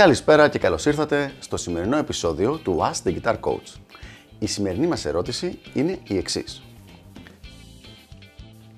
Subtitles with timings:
[0.00, 3.78] Καλησπέρα και καλώς ήρθατε στο σημερινό επεισόδιο του Ask the Guitar Coach.
[4.38, 6.62] Η σημερινή μας ερώτηση είναι η εξής.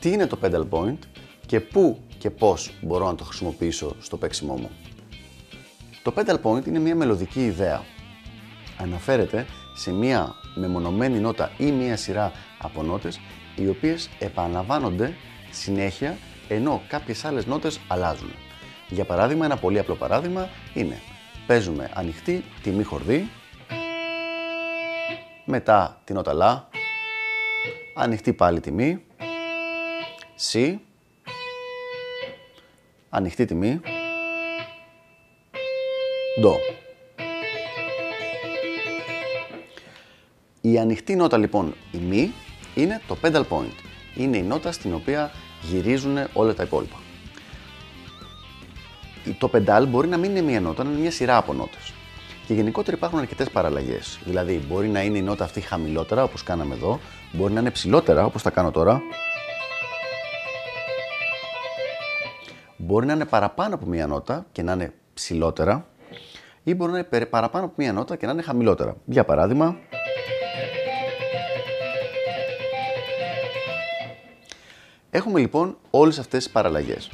[0.00, 0.98] Τι είναι το pedal point
[1.46, 4.70] και πού και πώς μπορώ να το χρησιμοποιήσω στο παίξιμό μου;
[6.02, 7.82] Το pedal point είναι μια μελωδική ιδέα.
[8.78, 13.20] Αναφέρεται σε μια μεμονωμένη νότα ή μια σειρά από νότες
[13.56, 15.14] οι οποίες επαναλαμβάνονται
[15.50, 16.18] συνέχεια
[16.48, 18.30] ενώ κάποιες άλλες νότες αλλάζουν.
[18.88, 21.00] Για παράδειγμα, ένα πολύ απλό παράδειγμα είναι
[21.46, 23.30] παίζουμε ανοιχτή τιμή χορδή,
[25.44, 26.68] μετά την νότα λα,
[27.94, 29.04] ανοιχτή πάλι τιμή,
[30.34, 30.80] σι,
[33.08, 33.80] ανοιχτή τιμή,
[36.40, 36.56] ντο.
[40.60, 42.32] Η ανοιχτή νότα λοιπόν, η μη,
[42.74, 43.74] είναι το pedal point.
[44.16, 45.30] Είναι η νότα στην οποία
[45.62, 47.03] γυρίζουν όλα τα υπόλοιπα.
[49.38, 51.92] Το pedal μπορεί να μην είναι μία νότα, να είναι μια σειρά από νότες.
[52.46, 54.18] Και γενικότερα υπάρχουν αρκετές παραλλαγές.
[54.24, 57.00] Δηλαδή, μπορεί να είναι η νότα αυτή χαμηλότερα, όπως κάναμε εδώ,
[57.32, 59.02] μπορεί να είναι ψηλότερα, όπως θα κάνω τώρα.
[62.76, 65.86] Μπορεί να είναι παραπάνω από μία νότα και να είναι ψηλότερα,
[66.62, 68.96] ή μπορεί να είναι παραπάνω από μία νότα και να είναι χαμηλότερα.
[69.04, 69.76] Για παράδειγμα.
[75.10, 77.10] Έχουμε λοιπόν όλες αυτές τις παραλλαγές.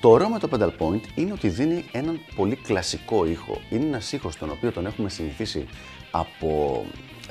[0.00, 3.60] Το ωραίο με το pedal point είναι ότι δίνει έναν πολύ κλασικό ήχο.
[3.70, 5.66] Είναι ένας ήχος τον οποίο τον έχουμε συνηθίσει
[6.10, 6.84] από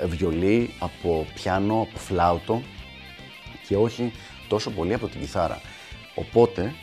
[0.05, 2.61] βιολί, από πιάνο, από φλάουτο
[3.67, 4.11] και όχι
[4.47, 5.61] τόσο πολύ από την κιθάρα.
[6.15, 6.73] Οπότε,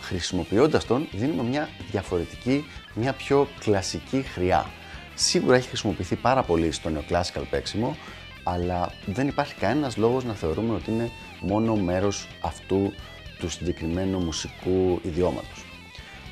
[0.00, 4.70] χρησιμοποιώντας τον, δίνουμε μια διαφορετική, μια πιο κλασική χρειά.
[5.14, 7.96] Σίγουρα έχει χρησιμοποιηθεί πάρα πολύ στο neoclassical παίξιμο,
[8.42, 12.92] αλλά δεν υπάρχει κανένας λόγος να θεωρούμε ότι είναι μόνο μέρος αυτού
[13.38, 15.64] του συγκεκριμένου μουσικού ιδιώματος.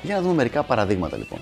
[0.01, 1.39] Για να δούμε μερικά παραδείγματα λοιπόν.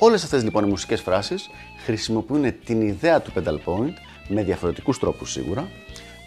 [0.00, 1.50] Όλες αυτές λοιπόν οι μουσικές φράσεις
[1.84, 3.92] χρησιμοποιούν την ιδέα του pedal point
[4.28, 5.68] με διαφορετικούς τρόπους σίγουρα,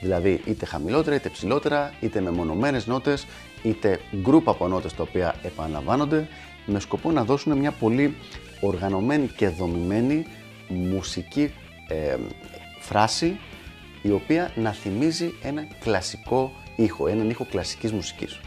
[0.01, 3.27] δηλαδή είτε χαμηλότερα είτε ψηλότερα, είτε με μονομένες νότες,
[3.63, 6.27] είτε γκρουπ από νότες τα οποία επαναλαμβάνονται,
[6.65, 8.15] με σκοπό να δώσουν μια πολύ
[8.61, 10.25] οργανωμένη και δομημένη
[10.67, 11.53] μουσική
[11.87, 12.15] ε,
[12.79, 13.39] φράση
[14.01, 18.39] η οποία να θυμίζει ένα κλασικό ήχο, έναν ήχο κλασικής μουσικής.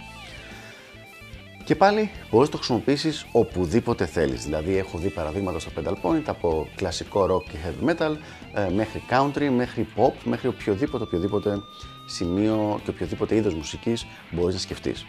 [1.64, 4.44] Και πάλι μπορείς να το χρησιμοποιήσεις οπουδήποτε θέλεις.
[4.44, 8.16] Δηλαδή έχω δει παραδείγματα στο Pedal Point από κλασικό rock και heavy metal
[8.54, 11.62] ε, μέχρι country, μέχρι pop, μέχρι οποιοδήποτε, οποιοδήποτε
[12.06, 15.06] σημείο και οποιοδήποτε είδος μουσικής μπορείς να σκεφτείς.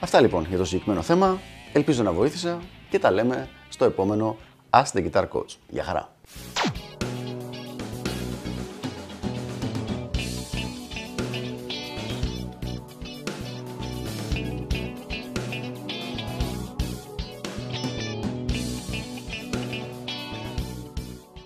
[0.00, 1.40] Αυτά λοιπόν για το συγκεκριμένο θέμα.
[1.72, 2.60] Ελπίζω να βοήθησα
[2.90, 4.36] και τα λέμε στο επόμενο
[4.70, 5.56] Ask the Guitar Coach.
[5.68, 6.17] Γεια χαρά!